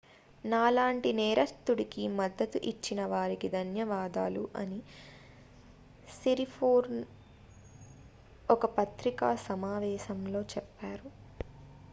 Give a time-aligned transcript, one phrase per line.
[0.43, 4.79] నాలాంటి నేరస్తుడికి మద్దతు ఇచ్చిన వారికి ధన్యవాదాలు అని
[6.15, 6.99] సిరిపోర్న్
[8.49, 11.09] ఒక పత్రికా సమావేశంలో చెప్పారు